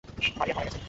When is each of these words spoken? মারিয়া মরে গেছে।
মারিয়া 0.39 0.55
মরে 0.57 0.65
গেছে। 0.67 0.79